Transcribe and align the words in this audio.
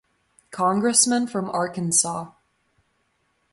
Congressman 0.49 1.27
from 1.27 1.47
Arkansas. 1.51 2.31